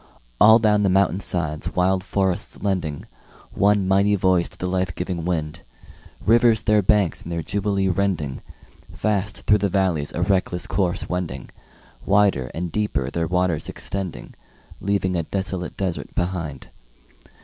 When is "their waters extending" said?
13.11-14.33